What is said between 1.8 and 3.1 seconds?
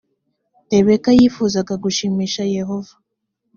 gushimisha yehova